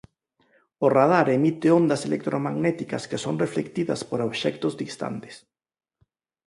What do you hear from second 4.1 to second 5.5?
obxectos distantes.